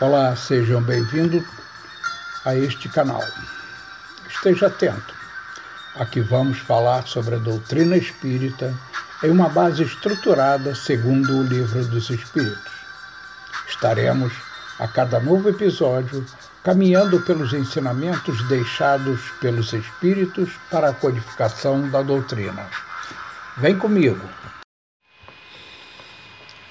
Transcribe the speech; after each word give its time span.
Olá, 0.00 0.34
sejam 0.34 0.80
bem-vindos 0.80 1.44
a 2.46 2.54
este 2.56 2.88
canal. 2.88 3.22
Esteja 4.30 4.68
atento. 4.68 5.14
Aqui 5.96 6.22
vamos 6.22 6.58
falar 6.58 7.06
sobre 7.06 7.34
a 7.34 7.38
doutrina 7.38 7.98
espírita 7.98 8.74
em 9.22 9.30
uma 9.30 9.50
base 9.50 9.82
estruturada 9.82 10.74
segundo 10.74 11.40
o 11.40 11.42
Livro 11.42 11.84
dos 11.88 12.08
Espíritos. 12.08 12.72
Estaremos, 13.68 14.32
a 14.78 14.88
cada 14.88 15.20
novo 15.20 15.50
episódio, 15.50 16.24
caminhando 16.64 17.20
pelos 17.20 17.52
ensinamentos 17.52 18.42
deixados 18.48 19.20
pelos 19.38 19.70
Espíritos 19.74 20.48
para 20.70 20.88
a 20.88 20.94
codificação 20.94 21.90
da 21.90 22.00
doutrina. 22.00 22.66
Vem 23.58 23.76
comigo! 23.76 24.26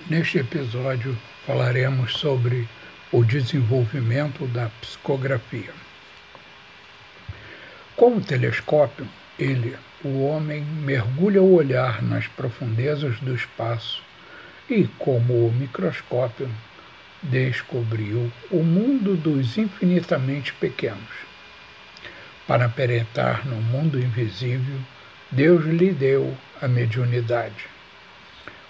Neste 0.09 0.39
episódio 0.39 1.16
falaremos 1.46 2.14
sobre 2.14 2.68
o 3.11 3.23
desenvolvimento 3.23 4.45
da 4.47 4.69
psicografia. 4.81 5.73
Com 7.95 8.18
o 8.18 8.21
telescópio, 8.21 9.07
ele, 9.37 9.75
o 10.04 10.25
homem, 10.25 10.61
mergulha 10.61 11.41
o 11.41 11.54
olhar 11.54 12.01
nas 12.01 12.27
profundezas 12.27 13.19
do 13.19 13.33
espaço 13.33 14.01
e, 14.69 14.87
como 14.99 15.47
o 15.47 15.51
microscópio, 15.51 16.49
descobriu 17.23 18.32
o 18.51 18.63
mundo 18.63 19.15
dos 19.15 19.57
infinitamente 19.57 20.54
pequenos. 20.54 21.29
Para 22.47 22.69
penetrar 22.69 23.46
no 23.46 23.57
mundo 23.57 23.99
invisível, 23.99 24.79
Deus 25.32 25.65
lhe 25.65 25.91
deu 25.91 26.35
a 26.61 26.68
mediunidade. 26.68 27.68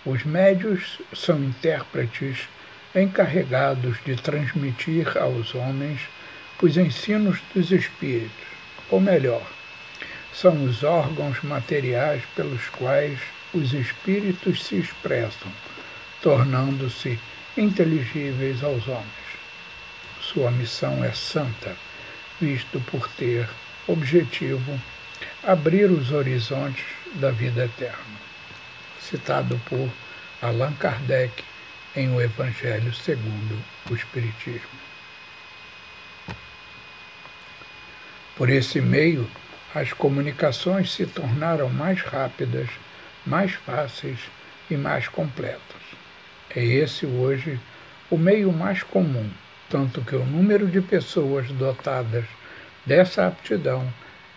Os 0.05 0.23
médios 0.23 0.99
são 1.13 1.43
intérpretes 1.43 2.48
encarregados 2.95 3.98
de 4.05 4.16
transmitir 4.16 5.18
aos 5.18 5.54
homens 5.54 6.01
os 6.62 6.76
ensinos 6.76 7.40
dos 7.54 7.71
espíritos, 7.71 8.48
ou 8.90 8.99
melhor, 8.99 9.46
são 10.34 10.63
os 10.65 10.84
órgãos 10.84 11.41
materiais 11.41 12.21
pelos 12.35 12.68
quais 12.70 13.18
os 13.54 13.73
espíritos 13.73 14.63
se 14.63 14.76
expressam, 14.76 15.51
tornando-se 16.21 17.18
inteligíveis 17.55 18.63
aos 18.63 18.87
homens. 18.87 19.29
Sua 20.21 20.51
missão 20.51 21.03
é 21.03 21.13
santa, 21.13 21.76
visto 22.41 22.79
por 22.91 23.07
ter 23.09 23.48
objetivo 23.87 24.79
abrir 25.43 25.90
os 25.90 26.12
horizontes 26.12 26.85
da 27.15 27.31
vida 27.31 27.65
eterna. 27.65 28.20
Citado 28.99 29.59
por 29.65 29.90
Allan 30.41 30.74
Kardec 30.74 31.43
em 31.95 32.13
O 32.13 32.21
Evangelho 32.21 32.93
segundo 32.93 33.57
o 33.90 33.95
Espiritismo. 33.95 34.79
Por 38.35 38.49
esse 38.49 38.79
meio, 38.79 39.29
as 39.76 39.91
comunicações 39.93 40.91
se 40.93 41.05
tornaram 41.05 41.70
mais 41.70 42.01
rápidas, 42.01 42.70
mais 43.26 43.54
fáceis 43.54 44.20
e 44.70 44.76
mais 44.76 45.07
completas. 45.07 45.81
É 46.55 46.63
esse 46.63 47.05
hoje 47.05 47.59
o 48.09 48.18
meio 48.18 48.51
mais 48.51 48.81
comum, 48.81 49.29
tanto 49.70 50.01
que 50.01 50.15
o 50.15 50.26
número 50.26 50.68
de 50.68 50.81
pessoas 50.81 51.48
dotadas 51.51 52.26
dessa 52.85 53.27
aptidão 53.27 53.87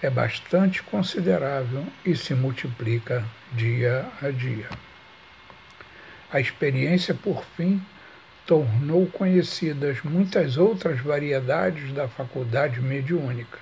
é 0.03 0.11
bastante 0.11 0.83
considerável 0.83 1.87
e 2.05 2.14
se 2.16 2.34
multiplica 2.34 3.25
dia 3.53 4.06
a 4.20 4.31
dia. 4.31 4.69
A 6.33 6.41
experiência, 6.41 7.12
por 7.12 7.44
fim, 7.44 7.84
tornou 8.47 9.06
conhecidas 9.06 10.02
muitas 10.02 10.56
outras 10.56 10.98
variedades 10.98 11.92
da 11.92 12.08
faculdade 12.08 12.80
mediúnica, 12.80 13.58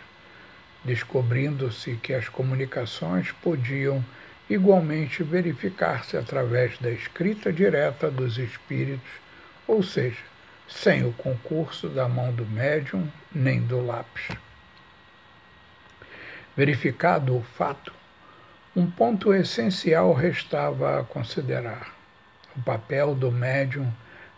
descobrindo-se 0.85 1.97
que 1.97 2.15
as 2.15 2.29
comunicações 2.29 3.33
podiam 3.43 4.05
igualmente 4.49 5.25
verificar-se 5.25 6.17
através 6.17 6.79
da 6.79 6.93
escrita 6.93 7.53
direta 7.53 8.09
dos 8.09 8.39
espíritos, 8.39 9.11
ou 9.67 9.83
seja, 9.83 10.23
sem 10.69 11.05
o 11.05 11.13
concurso 11.15 11.89
da 11.89 12.09
mão 12.09 12.33
do 12.33 12.47
médium 12.47 13.11
nem 13.35 13.61
do 13.61 13.85
lápis. 13.85 14.29
Verificado 16.57 17.37
o 17.37 17.43
fato, 17.43 17.93
um 18.77 18.89
ponto 18.89 19.35
essencial 19.35 20.13
restava 20.13 21.01
a 21.01 21.05
considerar 21.05 22.00
o 22.57 22.63
papel 22.63 23.15
do 23.15 23.31
médium 23.31 23.93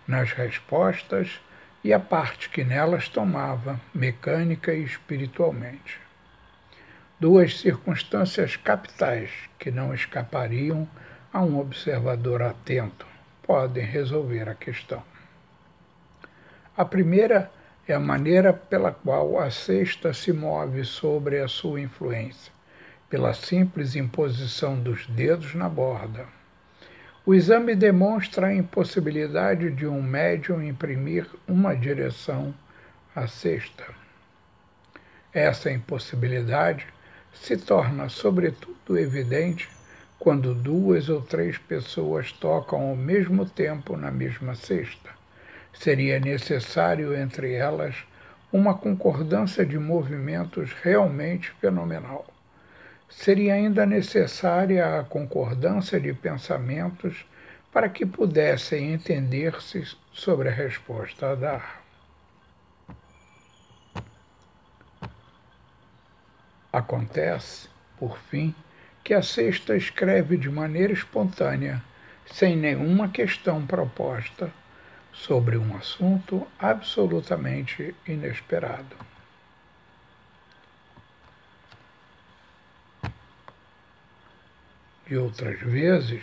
nas 0.06 0.32
respostas 0.32 1.40
e 1.84 1.92
a 1.92 1.98
parte 1.98 2.48
que 2.48 2.62
nelas 2.62 3.08
tomava, 3.08 3.80
mecânica 3.94 4.72
e 4.72 4.84
espiritualmente. 4.84 5.98
Duas 7.18 7.60
circunstâncias 7.60 8.56
capitais 8.56 9.30
que 9.58 9.70
não 9.70 9.94
escapariam 9.94 10.88
a 11.32 11.40
um 11.40 11.58
observador 11.58 12.42
atento 12.42 13.06
podem 13.42 13.84
resolver 13.84 14.48
a 14.48 14.54
questão. 14.54 15.02
A 16.76 16.84
primeira 16.84 17.50
é 17.86 17.94
a 17.94 18.00
maneira 18.00 18.52
pela 18.52 18.92
qual 18.92 19.38
a 19.38 19.50
sexta 19.50 20.12
se 20.12 20.32
move 20.32 20.84
sobre 20.84 21.40
a 21.40 21.48
sua 21.48 21.80
influência, 21.80 22.52
pela 23.10 23.34
simples 23.34 23.96
imposição 23.96 24.80
dos 24.80 25.06
dedos 25.06 25.54
na 25.54 25.68
borda 25.68 26.26
o 27.24 27.32
exame 27.32 27.76
demonstra 27.76 28.48
a 28.48 28.54
impossibilidade 28.54 29.70
de 29.70 29.86
um 29.86 30.02
médium 30.02 30.60
imprimir 30.60 31.24
uma 31.46 31.72
direção 31.72 32.52
à 33.14 33.28
sexta. 33.28 33.84
Essa 35.32 35.70
impossibilidade 35.70 36.84
se 37.32 37.56
torna, 37.56 38.08
sobretudo, 38.08 38.98
evidente 38.98 39.68
quando 40.18 40.52
duas 40.52 41.08
ou 41.08 41.22
três 41.22 41.56
pessoas 41.56 42.32
tocam 42.32 42.88
ao 42.88 42.96
mesmo 42.96 43.46
tempo 43.46 43.96
na 43.96 44.10
mesma 44.10 44.56
cesta. 44.56 45.10
Seria 45.72 46.18
necessário 46.18 47.14
entre 47.14 47.52
elas 47.54 47.94
uma 48.52 48.74
concordância 48.74 49.64
de 49.64 49.78
movimentos 49.78 50.72
realmente 50.82 51.52
fenomenal 51.60 52.31
seria 53.16 53.54
ainda 53.54 53.84
necessária 53.84 54.98
a 54.98 55.04
concordância 55.04 56.00
de 56.00 56.12
pensamentos 56.12 57.24
para 57.70 57.88
que 57.88 58.04
pudessem 58.04 58.92
entender-se 58.92 59.96
sobre 60.12 60.48
a 60.48 60.52
resposta 60.52 61.30
a 61.30 61.34
dar. 61.34 61.82
Acontece, 66.72 67.68
por 67.98 68.18
fim, 68.18 68.54
que 69.04 69.12
a 69.12 69.22
sexta 69.22 69.76
escreve 69.76 70.36
de 70.36 70.50
maneira 70.50 70.92
espontânea, 70.92 71.82
sem 72.26 72.56
nenhuma 72.56 73.08
questão 73.08 73.66
proposta, 73.66 74.50
sobre 75.12 75.58
um 75.58 75.76
assunto 75.76 76.46
absolutamente 76.58 77.94
inesperado. 78.06 79.11
E 85.12 85.16
outras 85.18 85.60
vezes 85.60 86.22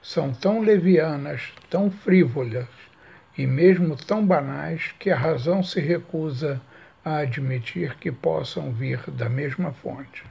são 0.00 0.32
tão 0.32 0.62
levianas, 0.62 1.52
tão 1.68 1.90
frívolas 1.90 2.68
e 3.36 3.46
mesmo 3.46 3.94
tão 3.96 4.24
banais 4.24 4.94
que 4.98 5.10
a 5.10 5.16
razão 5.16 5.62
se 5.62 5.78
recusa 5.78 6.58
a 7.04 7.18
admitir 7.18 7.96
que 7.96 8.10
possam 8.10 8.72
vir 8.72 8.98
da 9.10 9.28
mesma 9.28 9.72
fonte. 9.72 10.24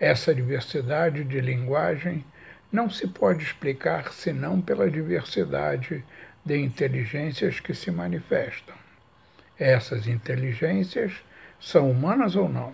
Essa 0.00 0.34
diversidade 0.34 1.22
de 1.22 1.40
linguagem 1.40 2.24
não 2.72 2.90
se 2.90 3.06
pode 3.06 3.44
explicar 3.44 4.12
senão 4.12 4.60
pela 4.60 4.90
diversidade 4.90 6.04
de 6.44 6.58
inteligências 6.58 7.60
que 7.60 7.72
se 7.72 7.90
manifestam. 7.92 8.74
Essas 9.56 10.08
inteligências 10.08 11.12
são 11.60 11.88
humanas 11.88 12.34
ou 12.34 12.48
não? 12.48 12.72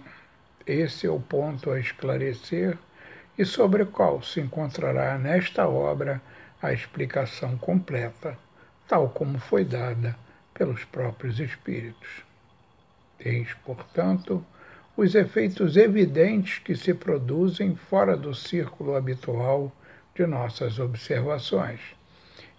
Esse 0.67 1.06
é 1.06 1.11
o 1.11 1.20
ponto 1.20 1.70
a 1.70 1.79
esclarecer 1.79 2.79
e 3.36 3.44
sobre 3.44 3.82
o 3.82 3.86
qual 3.86 4.22
se 4.22 4.40
encontrará 4.40 5.19
nesta 5.19 5.69
obra 5.69 6.20
a 6.62 6.72
explicação 6.72 7.56
completa, 7.58 8.38
tal 8.86 9.08
como 9.08 9.38
foi 9.38 9.64
dada 9.64 10.16
pelos 10.52 10.84
próprios 10.84 11.40
Espíritos. 11.40 12.22
Eis, 13.19 13.52
portanto, 13.64 14.44
os 14.96 15.14
efeitos 15.14 15.76
evidentes 15.76 16.58
que 16.58 16.76
se 16.76 16.94
produzem 16.94 17.75
fora 17.75 18.16
do 18.16 18.34
círculo 18.34 18.94
habitual 18.94 19.72
de 20.14 20.25
nossas 20.26 20.78
observações, 20.78 21.81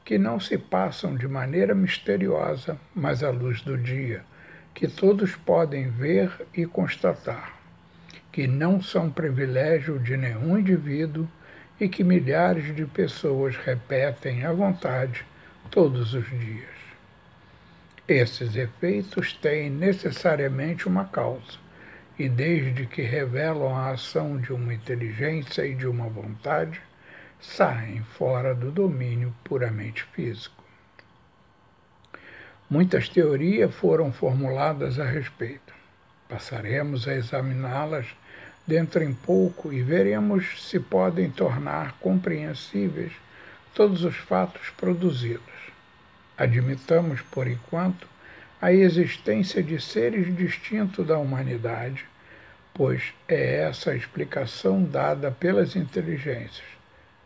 que 0.04 0.18
não 0.18 0.39
se 0.39 0.57
passam 0.57 1.16
de 1.16 1.27
maneira 1.27 1.74
misteriosa, 1.74 2.77
mas 2.94 3.24
à 3.24 3.30
luz 3.30 3.62
do 3.62 3.77
dia, 3.77 4.24
que 4.74 4.88
todos 4.88 5.36
podem 5.36 5.89
ver 5.89 6.45
e 6.54 6.66
constatar 6.66 7.55
que 8.36 8.48
não 8.48 8.82
são 8.82 9.10
privilégio 9.10 9.98
de 9.98 10.18
nenhum 10.18 10.58
indivíduo 10.58 11.26
e 11.80 11.88
que 11.88 12.04
milhares 12.04 12.76
de 12.76 12.86
pessoas 12.86 13.56
repetem 13.56 14.44
à 14.44 14.52
vontade 14.52 15.26
todos 15.72 16.14
os 16.14 16.30
dias. 16.30 16.76
Esses 18.06 18.58
efeitos 18.58 19.32
têm 19.32 19.70
necessariamente 19.70 20.86
uma 20.86 21.06
causa, 21.06 21.58
e 22.20 22.28
desde 22.28 22.86
que 22.86 23.04
revelam 23.04 23.74
a 23.74 23.92
ação 23.92 24.38
de 24.38 24.52
uma 24.52 24.74
inteligência 24.74 25.66
e 25.66 25.74
de 25.74 25.88
uma 25.88 26.10
vontade, 26.10 26.82
saem 27.40 28.04
fora 28.18 28.54
do 28.54 28.70
domínio 28.70 29.34
puramente 29.46 30.04
físico. 30.12 30.62
Muitas 32.70 33.08
teorias 33.08 33.74
foram 33.74 34.12
formuladas 34.12 35.00
a 35.00 35.06
respeito. 35.06 35.74
Passaremos 36.28 37.08
a 37.08 37.14
examiná-las 37.14 38.08
dentro 38.68 39.04
em 39.04 39.14
pouco 39.14 39.72
e 39.72 39.82
veremos 39.82 40.68
se 40.68 40.80
podem 40.80 41.30
tornar 41.30 41.94
compreensíveis 42.00 43.12
todos 43.74 44.04
os 44.04 44.16
fatos 44.16 44.70
produzidos. 44.72 45.54
Admitamos, 46.38 47.22
por 47.22 47.48
enquanto, 47.48 48.08
a 48.62 48.72
existência 48.72 49.62
de 49.62 49.80
seres 49.80 50.36
distintos 50.36 51.06
da 51.06 51.18
humanidade, 51.18 52.06
pois 52.74 53.14
é 53.28 53.62
essa 53.62 53.92
a 53.92 53.96
explicação 53.96 54.84
dada 54.84 55.30
pelas 55.32 55.76
inteligências, 55.76 56.66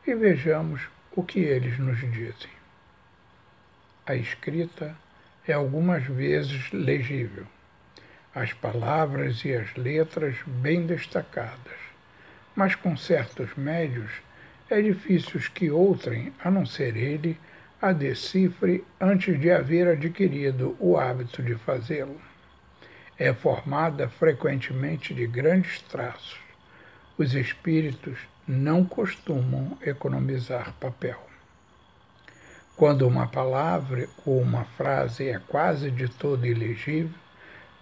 e 0.06 0.14
vejamos 0.14 0.82
o 1.16 1.24
que 1.24 1.40
eles 1.40 1.78
nos 1.80 2.00
dizem. 2.00 2.52
A 4.06 4.16
escrita 4.16 4.96
é 5.48 5.54
algumas 5.54 6.04
vezes 6.04 6.72
legível 6.72 7.46
as 8.40 8.54
palavras 8.54 9.44
e 9.44 9.54
as 9.54 9.76
letras 9.76 10.38
bem 10.46 10.86
destacadas, 10.86 11.78
mas 12.56 12.74
com 12.74 12.96
certos 12.96 13.54
médios 13.56 14.10
é 14.70 14.82
difícil 14.82 15.42
que 15.54 15.70
outrem, 15.70 16.32
a 16.42 16.50
não 16.50 16.66
ser 16.66 16.96
ele, 16.96 17.38
a 17.82 17.92
decifre 17.92 18.86
antes 19.00 19.38
de 19.38 19.52
haver 19.52 19.90
adquirido 19.90 20.78
o 20.80 20.98
hábito 20.98 21.44
de 21.44 21.56
fazê-lo. 21.56 22.20
É 23.18 23.34
formada 23.34 24.08
frequentemente 24.08 25.14
de 25.14 25.28
grandes 25.28 25.82
traços. 25.82 26.40
Os 27.18 27.36
espíritos 27.36 28.18
não 28.48 28.86
costumam 28.86 29.78
economizar 29.82 30.74
papel. 30.80 31.22
Quando 32.78 33.06
uma 33.06 33.28
palavra 33.28 34.08
ou 34.26 34.42
uma 34.42 34.64
frase 34.64 35.28
é 35.28 35.40
quase 35.40 35.92
de 35.92 36.08
todo 36.08 36.46
ilegível, 36.46 37.12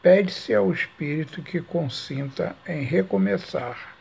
pede-se 0.08 0.54
ao 0.54 0.72
espírito 0.72 1.42
que 1.42 1.60
consinta 1.60 2.56
em 2.66 2.82
recomeçar, 2.82 3.94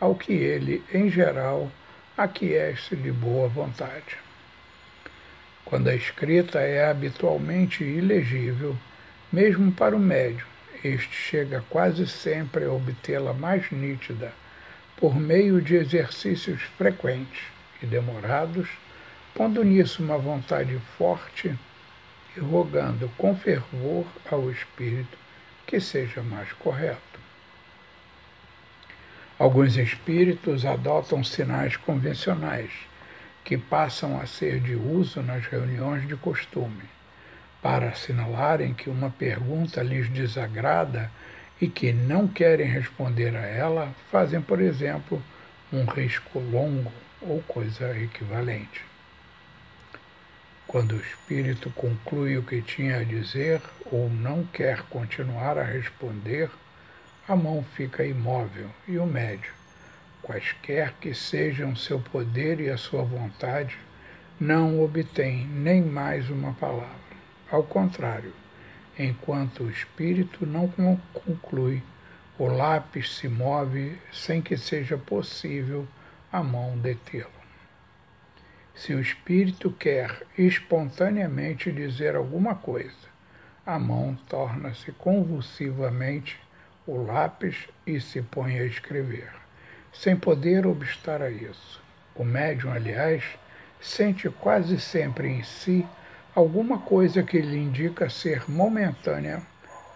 ao 0.00 0.12
que 0.12 0.32
ele, 0.32 0.82
em 0.92 1.08
geral, 1.08 1.70
aquece 2.18 2.96
de 2.96 3.12
boa 3.12 3.46
vontade. 3.46 4.16
Quando 5.64 5.88
a 5.88 5.94
escrita 5.94 6.58
é 6.58 6.90
habitualmente 6.90 7.84
ilegível, 7.84 8.76
mesmo 9.32 9.70
para 9.70 9.94
o 9.94 10.00
médium, 10.00 10.44
este 10.82 11.14
chega 11.14 11.64
quase 11.70 12.08
sempre 12.08 12.64
a 12.64 12.72
obtê-la 12.72 13.32
mais 13.32 13.70
nítida 13.70 14.32
por 14.96 15.14
meio 15.14 15.62
de 15.62 15.76
exercícios 15.76 16.60
frequentes 16.76 17.44
e 17.80 17.86
demorados, 17.86 18.68
pondo 19.32 19.62
nisso 19.62 20.02
uma 20.02 20.18
vontade 20.18 20.76
forte 20.98 21.56
e 22.36 22.40
rogando 22.40 23.08
com 23.16 23.36
fervor 23.36 24.04
ao 24.28 24.50
espírito 24.50 25.21
que 25.66 25.80
seja 25.80 26.22
mais 26.22 26.52
correto. 26.52 27.00
Alguns 29.38 29.76
espíritos 29.76 30.64
adotam 30.64 31.24
sinais 31.24 31.76
convencionais, 31.76 32.70
que 33.44 33.58
passam 33.58 34.20
a 34.20 34.26
ser 34.26 34.60
de 34.60 34.74
uso 34.74 35.20
nas 35.20 35.46
reuniões 35.46 36.06
de 36.06 36.14
costume, 36.14 36.84
para 37.60 37.88
assinalarem 37.88 38.72
que 38.72 38.88
uma 38.88 39.10
pergunta 39.10 39.82
lhes 39.82 40.08
desagrada 40.08 41.10
e 41.60 41.66
que 41.66 41.92
não 41.92 42.28
querem 42.28 42.66
responder 42.66 43.36
a 43.36 43.46
ela, 43.46 43.92
fazem, 44.10 44.40
por 44.40 44.60
exemplo, 44.60 45.22
um 45.72 45.84
risco 45.84 46.38
longo 46.38 46.92
ou 47.20 47.42
coisa 47.42 47.96
equivalente. 47.98 48.91
Quando 50.72 50.92
o 50.92 51.00
espírito 51.00 51.68
conclui 51.72 52.38
o 52.38 52.42
que 52.42 52.62
tinha 52.62 53.00
a 53.00 53.04
dizer 53.04 53.60
ou 53.90 54.08
não 54.08 54.42
quer 54.42 54.80
continuar 54.84 55.58
a 55.58 55.62
responder, 55.62 56.48
a 57.28 57.36
mão 57.36 57.62
fica 57.76 58.02
imóvel 58.02 58.70
e 58.88 58.96
o 58.96 59.04
médio, 59.04 59.52
quaisquer 60.22 60.94
que 60.98 61.12
sejam 61.12 61.76
seu 61.76 62.00
poder 62.00 62.58
e 62.58 62.70
a 62.70 62.78
sua 62.78 63.02
vontade, 63.02 63.76
não 64.40 64.82
obtém 64.82 65.46
nem 65.46 65.82
mais 65.82 66.30
uma 66.30 66.54
palavra. 66.54 66.88
Ao 67.50 67.62
contrário, 67.62 68.32
enquanto 68.98 69.64
o 69.64 69.70
espírito 69.70 70.46
não 70.46 70.66
conclui, 71.12 71.82
o 72.38 72.46
lápis 72.46 73.16
se 73.16 73.28
move 73.28 73.98
sem 74.10 74.40
que 74.40 74.56
seja 74.56 74.96
possível 74.96 75.86
a 76.32 76.42
mão 76.42 76.78
detê-lo. 76.78 77.41
Se 78.74 78.94
o 78.94 79.00
espírito 79.00 79.70
quer 79.70 80.26
espontaneamente 80.36 81.70
dizer 81.70 82.16
alguma 82.16 82.54
coisa, 82.54 83.12
a 83.66 83.78
mão 83.78 84.18
torna-se 84.28 84.90
convulsivamente 84.92 86.40
o 86.86 86.96
lápis 87.04 87.68
e 87.86 88.00
se 88.00 88.22
põe 88.22 88.58
a 88.58 88.64
escrever, 88.64 89.30
sem 89.92 90.16
poder 90.16 90.66
obstar 90.66 91.20
a 91.20 91.30
isso. 91.30 91.82
O 92.16 92.24
médium, 92.24 92.72
aliás, 92.72 93.22
sente 93.78 94.28
quase 94.30 94.80
sempre 94.80 95.28
em 95.28 95.44
si 95.44 95.86
alguma 96.34 96.78
coisa 96.78 97.22
que 97.22 97.40
lhe 97.40 97.58
indica 97.58 98.08
ser 98.08 98.50
momentânea 98.50 99.42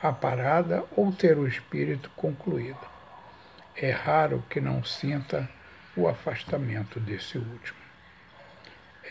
a 0.03 0.13
parada 0.13 0.85
ou 0.95 1.11
ter 1.11 1.39
o 1.39 1.49
espírito 1.49 2.11
concluído. 2.15 2.87
É 3.75 3.91
raro 3.91 4.45
que 4.51 4.61
não 4.61 4.85
sinta 4.85 5.49
o 5.97 6.07
afastamento 6.07 7.01
desse 7.01 7.39
último 7.39 7.76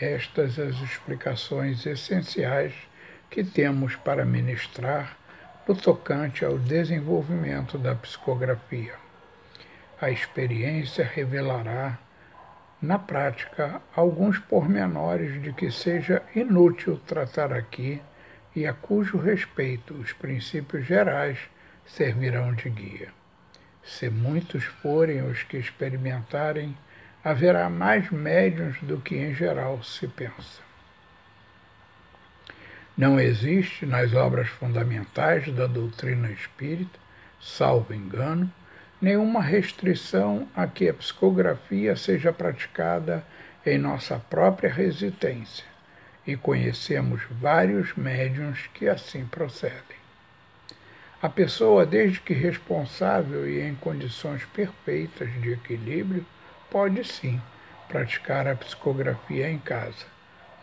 estas 0.00 0.58
as 0.58 0.76
explicações 0.82 1.86
essenciais 1.86 2.74
que 3.30 3.42
temos 3.42 3.96
para 3.96 4.24
ministrar 4.24 5.16
no 5.66 5.74
tocante 5.74 6.44
ao 6.44 6.58
desenvolvimento 6.58 7.78
da 7.78 7.94
psicografia. 7.94 8.94
A 10.00 10.10
experiência 10.10 11.04
revelará, 11.04 11.98
na 12.80 12.98
prática, 12.98 13.80
alguns 13.94 14.38
pormenores 14.38 15.42
de 15.42 15.52
que 15.52 15.70
seja 15.70 16.22
inútil 16.34 17.00
tratar 17.06 17.52
aqui 17.52 18.02
e 18.54 18.66
a 18.66 18.72
cujo 18.72 19.18
respeito 19.18 19.94
os 19.94 20.12
princípios 20.12 20.86
gerais 20.86 21.38
servirão 21.86 22.54
de 22.54 22.68
guia. 22.68 23.08
Se 23.82 24.10
muitos 24.10 24.64
forem 24.64 25.22
os 25.22 25.42
que 25.42 25.56
experimentarem 25.56 26.76
haverá 27.26 27.68
mais 27.68 28.08
médiuns 28.08 28.80
do 28.82 29.00
que 29.00 29.16
em 29.16 29.34
geral 29.34 29.82
se 29.82 30.06
pensa. 30.06 30.62
Não 32.96 33.18
existe 33.18 33.84
nas 33.84 34.14
obras 34.14 34.46
fundamentais 34.46 35.52
da 35.52 35.66
doutrina 35.66 36.30
espírita, 36.30 36.96
salvo 37.40 37.92
engano, 37.92 38.48
nenhuma 39.02 39.42
restrição 39.42 40.48
a 40.54 40.68
que 40.68 40.88
a 40.88 40.94
psicografia 40.94 41.96
seja 41.96 42.32
praticada 42.32 43.24
em 43.66 43.76
nossa 43.76 44.20
própria 44.20 44.72
residência, 44.72 45.64
e 46.24 46.36
conhecemos 46.36 47.22
vários 47.28 47.92
médiuns 47.96 48.68
que 48.72 48.88
assim 48.88 49.26
procedem. 49.26 49.98
A 51.20 51.28
pessoa, 51.28 51.84
desde 51.84 52.20
que 52.20 52.32
responsável 52.32 53.50
e 53.50 53.62
em 53.62 53.74
condições 53.74 54.44
perfeitas 54.44 55.28
de 55.42 55.54
equilíbrio, 55.54 56.24
pode 56.70 57.04
sim 57.04 57.40
praticar 57.88 58.46
a 58.46 58.54
psicografia 58.54 59.50
em 59.50 59.58
casa, 59.58 60.04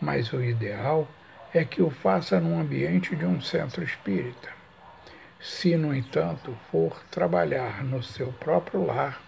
mas 0.00 0.32
o 0.32 0.42
ideal 0.42 1.08
é 1.52 1.64
que 1.64 1.82
o 1.82 1.90
faça 1.90 2.40
num 2.40 2.60
ambiente 2.60 3.14
de 3.14 3.24
um 3.24 3.40
centro 3.40 3.82
espírita. 3.82 4.48
Se, 5.40 5.76
no 5.76 5.94
entanto, 5.94 6.56
for 6.70 7.02
trabalhar 7.10 7.84
no 7.84 8.02
seu 8.02 8.32
próprio 8.32 8.84
lar, 8.84 9.20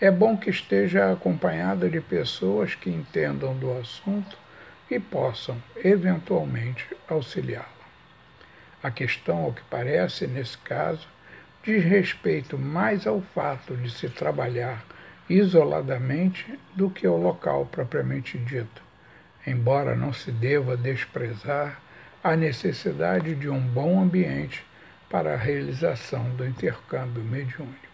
é 0.00 0.10
bom 0.10 0.36
que 0.36 0.50
esteja 0.50 1.12
acompanhada 1.12 1.88
de 1.88 2.00
pessoas 2.00 2.74
que 2.74 2.90
entendam 2.90 3.56
do 3.56 3.76
assunto 3.78 4.36
e 4.90 4.98
possam, 4.98 5.62
eventualmente, 5.76 6.86
auxiliá-la. 7.08 7.66
A 8.82 8.90
questão, 8.90 9.44
ao 9.44 9.52
que 9.52 9.62
parece, 9.70 10.26
nesse 10.26 10.58
caso, 10.58 11.06
diz 11.62 11.84
respeito 11.84 12.58
mais 12.58 13.06
ao 13.06 13.20
fato 13.20 13.76
de 13.76 13.90
se 13.90 14.08
trabalhar 14.08 14.84
isoladamente 15.38 16.58
do 16.74 16.90
que 16.90 17.06
o 17.06 17.16
local 17.16 17.66
propriamente 17.66 18.36
dito, 18.36 18.82
embora 19.46 19.96
não 19.96 20.12
se 20.12 20.30
deva 20.30 20.76
desprezar 20.76 21.80
a 22.22 22.36
necessidade 22.36 23.34
de 23.34 23.48
um 23.48 23.60
bom 23.60 24.02
ambiente 24.02 24.64
para 25.08 25.34
a 25.34 25.36
realização 25.36 26.30
do 26.36 26.46
intercâmbio 26.46 27.22
mediúnico. 27.22 27.92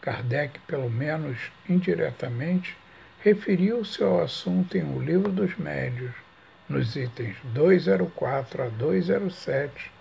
Kardec, 0.00 0.58
pelo 0.60 0.90
menos 0.90 1.38
indiretamente, 1.68 2.76
referiu-se 3.20 4.02
ao 4.02 4.22
assunto 4.22 4.76
em 4.76 4.82
O 4.82 5.00
Livro 5.00 5.30
dos 5.30 5.56
Médios, 5.56 6.12
nos 6.68 6.96
itens 6.96 7.36
204 7.44 8.64
a 8.64 8.68
207, 8.68 9.92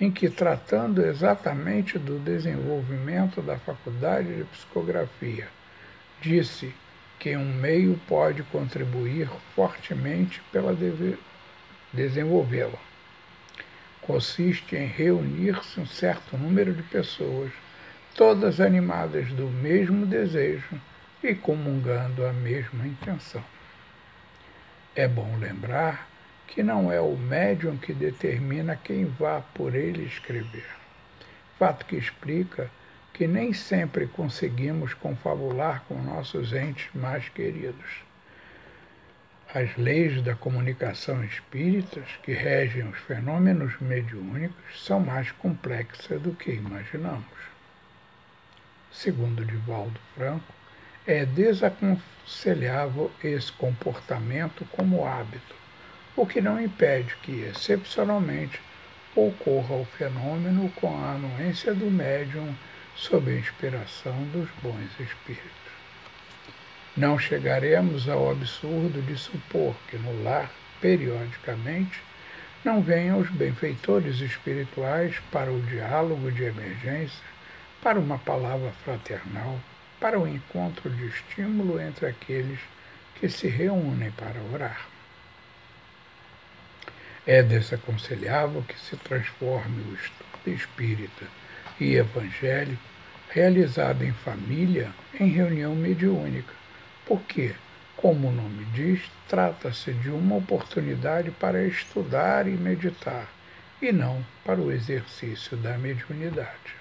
em 0.00 0.10
que, 0.10 0.28
tratando 0.28 1.04
exatamente 1.04 1.98
do 1.98 2.18
desenvolvimento 2.18 3.42
da 3.42 3.58
faculdade 3.58 4.34
de 4.34 4.44
psicografia, 4.44 5.48
disse 6.20 6.74
que 7.18 7.36
um 7.36 7.52
meio 7.54 8.00
pode 8.06 8.42
contribuir 8.44 9.28
fortemente 9.54 10.40
para 10.52 10.74
desenvolvê-la. 11.92 12.78
Consiste 14.00 14.76
em 14.76 14.86
reunir-se 14.86 15.80
um 15.80 15.86
certo 15.86 16.36
número 16.36 16.72
de 16.72 16.82
pessoas, 16.84 17.52
todas 18.14 18.60
animadas 18.60 19.28
do 19.32 19.48
mesmo 19.48 20.06
desejo 20.06 20.80
e 21.22 21.34
comungando 21.34 22.24
a 22.24 22.32
mesma 22.32 22.86
intenção. 22.86 23.44
É 24.94 25.06
bom 25.06 25.36
lembrar 25.38 26.08
que 26.46 26.62
não 26.62 26.90
é 26.90 27.00
o 27.00 27.16
médium 27.16 27.76
que 27.76 27.92
determina 27.92 28.74
quem 28.74 29.04
vá 29.04 29.40
por 29.40 29.74
ele 29.74 30.04
escrever. 30.04 30.66
Fato 31.58 31.84
que 31.84 31.96
explica 31.96 32.70
que 33.18 33.26
nem 33.26 33.52
sempre 33.52 34.06
conseguimos 34.06 34.94
confabular 34.94 35.82
com 35.88 36.00
nossos 36.00 36.52
entes 36.52 36.88
mais 36.94 37.28
queridos. 37.28 38.04
As 39.52 39.76
leis 39.76 40.22
da 40.22 40.36
comunicação 40.36 41.24
espíritas 41.24 42.04
que 42.22 42.32
regem 42.32 42.88
os 42.88 42.96
fenômenos 42.96 43.76
mediúnicos 43.80 44.84
são 44.84 45.00
mais 45.00 45.32
complexas 45.32 46.22
do 46.22 46.30
que 46.30 46.52
imaginamos. 46.52 47.24
Segundo 48.92 49.44
Divaldo 49.44 49.98
Franco, 50.14 50.54
é 51.04 51.26
desaconselhável 51.26 53.10
esse 53.24 53.50
comportamento 53.50 54.64
como 54.66 55.04
hábito, 55.04 55.56
o 56.14 56.24
que 56.24 56.40
não 56.40 56.62
impede 56.62 57.16
que, 57.16 57.40
excepcionalmente, 57.40 58.60
ocorra 59.16 59.74
o 59.74 59.84
fenômeno 59.84 60.70
com 60.76 60.96
a 60.96 61.14
anuência 61.14 61.74
do 61.74 61.90
médium 61.90 62.54
sob 62.98 63.30
a 63.30 63.38
inspiração 63.38 64.24
dos 64.32 64.48
bons 64.60 64.90
espíritos. 64.98 65.52
Não 66.96 67.16
chegaremos 67.16 68.08
ao 68.08 68.28
absurdo 68.28 69.00
de 69.00 69.16
supor 69.16 69.76
que 69.88 69.96
no 69.96 70.24
lar, 70.24 70.50
periodicamente, 70.80 72.02
não 72.64 72.82
venham 72.82 73.20
os 73.20 73.30
benfeitores 73.30 74.18
espirituais 74.20 75.16
para 75.30 75.52
o 75.52 75.62
diálogo 75.62 76.32
de 76.32 76.42
emergência, 76.42 77.22
para 77.80 78.00
uma 78.00 78.18
palavra 78.18 78.72
fraternal, 78.84 79.60
para 80.00 80.18
o 80.18 80.26
encontro 80.26 80.90
de 80.90 81.06
estímulo 81.06 81.80
entre 81.80 82.06
aqueles 82.06 82.58
que 83.14 83.28
se 83.28 83.46
reúnem 83.46 84.10
para 84.10 84.40
orar. 84.52 84.88
É 87.24 87.44
desaconselhável 87.44 88.62
que 88.62 88.78
se 88.78 88.96
transforme 88.96 89.82
o 89.82 89.94
estudo 89.94 90.28
espírita 90.46 91.26
e 91.80 91.94
evangélico 91.94 92.82
realizado 93.30 94.02
em 94.04 94.12
família 94.12 94.90
em 95.18 95.28
reunião 95.28 95.74
mediúnica, 95.74 96.52
porque, 97.04 97.54
como 97.96 98.28
o 98.28 98.32
nome 98.32 98.64
diz, 98.72 99.02
trata-se 99.28 99.92
de 99.92 100.10
uma 100.10 100.36
oportunidade 100.36 101.30
para 101.32 101.64
estudar 101.66 102.46
e 102.46 102.52
meditar, 102.52 103.28
e 103.80 103.92
não 103.92 104.24
para 104.44 104.60
o 104.60 104.72
exercício 104.72 105.56
da 105.56 105.76
mediunidade. 105.76 106.76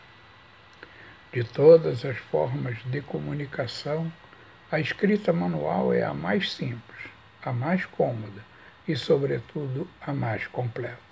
De 1.32 1.44
todas 1.44 2.06
as 2.06 2.18
formas 2.18 2.78
de 2.86 3.02
comunicação, 3.02 4.12
a 4.72 4.80
escrita 4.80 5.32
manual 5.34 5.94
é 5.94 6.04
a 6.04 6.14
mais 6.14 6.52
simples, 6.52 7.12
a 7.44 7.52
mais 7.52 7.86
cômoda 7.86 8.44
e, 8.88 8.96
sobretudo, 8.96 9.88
a 10.02 10.14
mais 10.14 10.48
completa. 10.48 11.07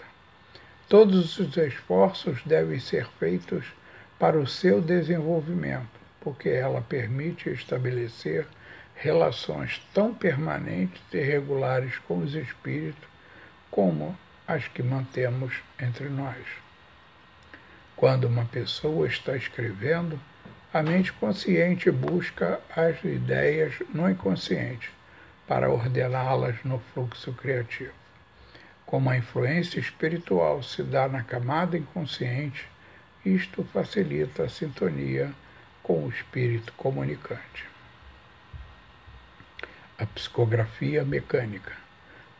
Todos 0.87 1.39
os 1.39 1.57
esforços 1.57 2.43
devem 2.45 2.79
ser 2.79 3.07
feitos 3.19 3.65
para 4.19 4.37
o 4.37 4.45
seu 4.45 4.79
desenvolvimento, 4.79 5.99
porque 6.21 6.49
ela 6.49 6.79
permite 6.79 7.49
estabelecer 7.49 8.45
relações 8.93 9.81
tão 9.95 10.13
permanentes 10.13 11.01
e 11.11 11.19
regulares 11.19 11.97
com 12.07 12.19
os 12.19 12.35
espíritos 12.35 13.09
como 13.71 14.15
as 14.47 14.67
que 14.67 14.83
mantemos 14.83 15.55
entre 15.81 16.07
nós. 16.07 16.45
Quando 17.95 18.25
uma 18.25 18.45
pessoa 18.45 19.07
está 19.07 19.35
escrevendo, 19.35 20.19
a 20.71 20.83
mente 20.83 21.11
consciente 21.13 21.89
busca 21.89 22.59
as 22.75 23.03
ideias 23.03 23.73
no 23.91 24.07
inconsciente 24.07 24.91
para 25.47 25.71
ordená-las 25.71 26.63
no 26.63 26.79
fluxo 26.93 27.33
criativo. 27.33 28.04
Como 28.95 29.09
a 29.09 29.17
influência 29.17 29.77
espiritual 29.77 30.63
se 30.63 30.81
dá 30.81 31.09
na 31.09 31.21
camada 31.21 31.77
inconsciente, 31.77 32.65
isto 33.25 33.61
facilita 33.65 34.43
a 34.43 34.49
sintonia 34.49 35.33
com 35.83 36.05
o 36.05 36.09
espírito 36.09 36.71
comunicante. 36.77 37.65
A 39.99 40.05
psicografia 40.05 41.03
mecânica. 41.03 41.73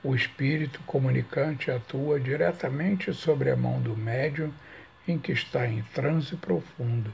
O 0.02 0.16
espírito 0.16 0.80
comunicante 0.88 1.70
atua 1.70 2.22
diretamente 2.22 3.14
sobre 3.14 3.52
a 3.52 3.58
mão 3.58 3.82
do 3.82 3.94
médium 3.98 4.54
em 5.06 5.20
que 5.20 5.34
está 5.34 5.68
em 5.68 5.82
transe 5.94 6.38
profundo, 6.38 7.14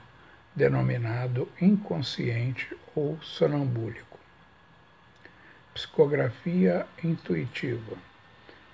denominado 0.55 1.49
inconsciente 1.59 2.77
ou 2.95 3.19
sonambúlico. 3.23 4.19
Psicografia 5.73 6.85
intuitiva. 7.03 8.10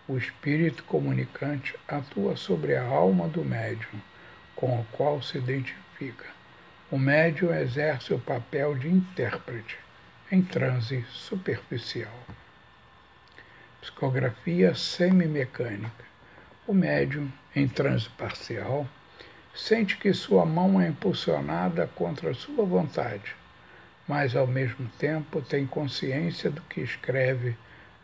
O 0.09 0.17
espírito 0.17 0.83
comunicante 0.85 1.75
atua 1.85 2.37
sobre 2.37 2.77
a 2.77 2.85
alma 2.85 3.27
do 3.27 3.43
médium 3.43 3.99
com 4.55 4.79
o 4.79 4.85
qual 4.93 5.21
se 5.21 5.37
identifica. 5.37 6.25
O 6.89 6.97
médium 6.97 7.53
exerce 7.53 8.13
o 8.13 8.19
papel 8.19 8.75
de 8.75 8.87
intérprete 8.87 9.77
em 10.31 10.41
transe 10.41 11.05
superficial. 11.11 12.17
Psicografia 13.81 14.73
semimecânica. 14.73 16.05
O 16.65 16.73
médium, 16.73 17.29
em 17.53 17.67
transe 17.67 18.07
parcial, 18.09 18.87
sente 19.53 19.97
que 19.97 20.13
sua 20.13 20.45
mão 20.45 20.79
é 20.79 20.87
impulsionada 20.87 21.85
contra 21.95 22.33
sua 22.33 22.63
vontade, 22.63 23.35
mas 24.07 24.37
ao 24.37 24.47
mesmo 24.47 24.87
tempo 24.97 25.41
tem 25.41 25.67
consciência 25.67 26.49
do 26.49 26.61
que 26.61 26.79
escreve 26.79 27.57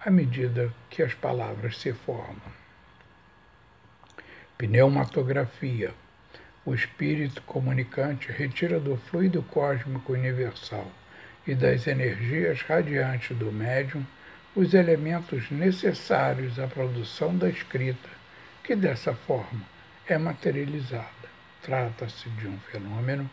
à 0.05 0.09
medida 0.09 0.73
que 0.89 1.01
as 1.01 1.13
palavras 1.13 1.77
se 1.77 1.93
formam. 1.93 2.51
Pneumatografia 4.57 5.93
o 6.65 6.73
espírito 6.73 7.41
comunicante 7.41 8.31
retira 8.31 8.79
do 8.79 8.95
fluido 8.95 9.43
cósmico 9.43 10.13
universal 10.13 10.89
e 11.45 11.53
das 11.53 11.87
energias 11.87 12.61
radiantes 12.61 13.35
do 13.37 13.51
médium 13.51 14.05
os 14.55 14.73
elementos 14.73 15.51
necessários 15.51 16.57
à 16.59 16.67
produção 16.67 17.37
da 17.37 17.49
escrita, 17.49 18.09
que 18.63 18.75
dessa 18.75 19.13
forma 19.13 19.65
é 20.07 20.17
materializada. 20.17 21.09
Trata-se 21.61 22.29
de 22.29 22.47
um 22.47 22.57
fenômeno 22.59 23.29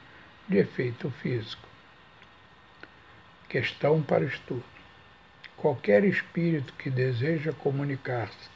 de 0.48 0.58
efeito 0.58 1.08
físico. 1.22 1.68
Questão 3.48 4.02
para 4.02 4.24
estudo. 4.24 4.79
Qualquer 5.60 6.04
espírito 6.04 6.72
que 6.72 6.88
deseja 6.88 7.52
comunicar-se 7.52 8.48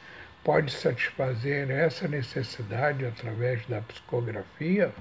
pode 0.43 0.71
satisfazer 0.71 1.69
essa 1.69 2.07
necessidade 2.07 3.05
através 3.05 3.63
da 3.67 3.79
psicografia? 3.79 4.91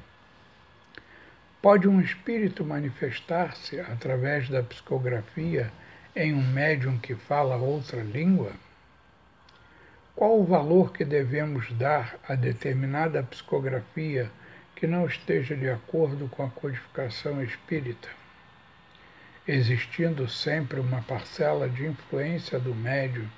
Pode 1.62 1.88
um 1.88 2.02
espírito 2.02 2.62
manifestar-se 2.62 3.80
através 3.80 4.50
da 4.50 4.62
psicografia 4.62 5.72
em 6.14 6.34
um 6.34 6.46
médium 6.46 6.98
que 6.98 7.14
fala 7.14 7.56
outra 7.56 8.02
língua? 8.02 8.52
Qual 10.14 10.38
o 10.38 10.44
valor 10.44 10.92
que 10.92 11.06
devemos 11.06 11.72
dar 11.72 12.18
a 12.28 12.34
determinada 12.34 13.22
psicografia 13.22 14.30
que 14.76 14.86
não 14.86 15.06
esteja 15.06 15.56
de 15.56 15.70
acordo 15.70 16.28
com 16.28 16.44
a 16.44 16.50
codificação 16.50 17.42
espírita? 17.42 18.23
Existindo 19.46 20.26
sempre 20.26 20.80
uma 20.80 21.02
parcela 21.02 21.68
de 21.68 21.84
influência 21.84 22.58
do 22.58 22.74
médium 22.74 23.28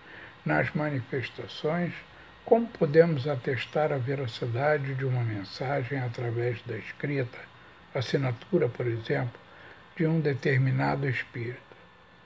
nas 0.44 0.72
manifestações, 0.72 1.92
como 2.44 2.68
podemos 2.68 3.26
atestar 3.26 3.92
a 3.92 3.98
veracidade 3.98 4.94
de 4.94 5.04
uma 5.04 5.24
mensagem 5.24 5.98
através 5.98 6.62
da 6.62 6.76
escrita, 6.76 7.36
assinatura, 7.92 8.68
por 8.68 8.86
exemplo, 8.86 9.40
de 9.96 10.06
um 10.06 10.20
determinado 10.20 11.08
espírito? 11.08 11.58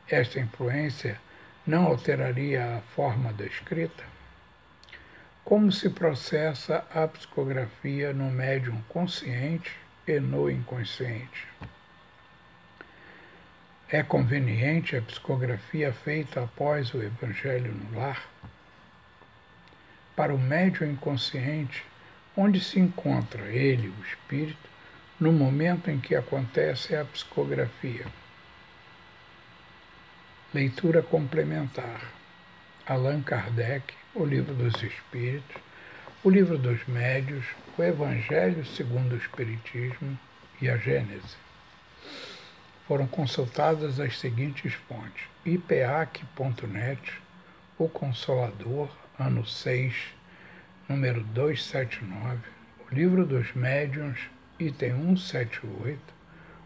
Esta 0.06 0.38
influência 0.38 1.18
não 1.66 1.86
alteraria 1.86 2.76
a 2.76 2.80
forma 2.94 3.32
da 3.32 3.46
escrita? 3.46 4.04
Como 5.42 5.72
se 5.72 5.88
processa 5.88 6.84
a 6.94 7.08
psicografia 7.08 8.12
no 8.12 8.30
médium 8.30 8.82
consciente 8.90 9.74
e 10.06 10.20
no 10.20 10.50
inconsciente? 10.50 11.48
É 13.92 14.02
conveniente 14.02 14.96
a 14.96 15.02
psicografia 15.02 15.92
feita 15.92 16.44
após 16.44 16.94
o 16.94 17.02
Evangelho 17.02 17.72
no 17.72 17.98
lar? 17.98 18.30
para 20.20 20.34
o 20.34 20.38
médium 20.38 20.90
inconsciente 20.90 21.82
onde 22.36 22.60
se 22.60 22.78
encontra 22.78 23.42
ele, 23.48 23.88
o 23.88 24.04
espírito, 24.04 24.68
no 25.18 25.32
momento 25.32 25.90
em 25.90 25.98
que 25.98 26.14
acontece 26.14 26.94
a 26.94 27.06
psicografia. 27.06 28.06
Leitura 30.52 31.02
complementar. 31.02 32.02
Allan 32.86 33.22
Kardec, 33.22 33.94
O 34.14 34.26
Livro 34.26 34.52
dos 34.52 34.82
Espíritos, 34.82 35.56
O 36.22 36.28
Livro 36.28 36.58
dos 36.58 36.86
Médios, 36.86 37.46
O 37.78 37.82
Evangelho 37.82 38.62
segundo 38.66 39.12
o 39.14 39.16
Espiritismo 39.16 40.18
e 40.60 40.68
a 40.68 40.76
Gênese. 40.76 41.38
Foram 42.90 43.06
consultadas 43.06 44.00
as 44.00 44.18
seguintes 44.18 44.74
fontes: 44.74 45.22
ipac.net, 45.46 47.22
O 47.78 47.88
Consolador, 47.88 48.90
ano 49.16 49.46
6, 49.46 49.94
número 50.88 51.22
279, 51.22 52.40
o 52.80 52.92
Livro 52.92 53.24
dos 53.24 53.52
Médiuns, 53.52 54.18
item 54.58 54.90
178, 54.90 56.00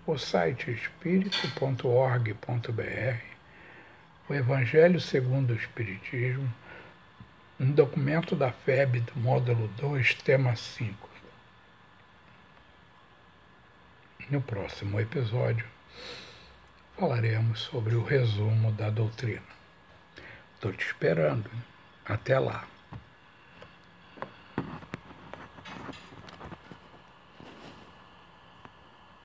o 0.07 0.17
site 0.17 0.71
espírito.org.br, 0.71 3.21
o 4.27 4.33
Evangelho 4.33 5.03
segundo 5.03 5.51
o 5.51 5.57
Espiritismo, 5.57 6.51
um 7.61 7.71
documento 7.71 8.35
da 8.35 8.51
FEB 8.51 9.01
do 9.01 9.21
módulo 9.21 9.69
2, 9.77 10.15
tema 10.23 10.57
5. 10.57 11.07
No 14.31 14.41
próximo 14.41 14.99
episódio, 14.99 15.74
falaremos 16.99 17.61
sobre 17.61 17.95
o 17.95 18.05
resumo 18.05 18.73
da 18.73 18.91
doutrina. 18.91 19.43
Estou 20.55 20.73
te 20.73 20.87
esperando. 20.87 21.51
Até 22.07 22.39
lá. 22.39 22.67